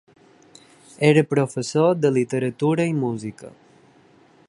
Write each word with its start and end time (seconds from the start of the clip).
Era 1.09 1.25
professor 1.33 1.93
de 2.05 2.13
literatura 2.17 2.91
i 2.93 2.99
música. 3.05 3.55